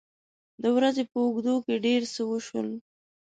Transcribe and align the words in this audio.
د 0.61 0.63
ورځې 0.75 1.03
په 1.11 1.17
اوږدو 1.23 1.55
کې 1.65 1.75
ډېر 1.85 2.01
څه 2.13 2.21
وشول. 2.29 2.69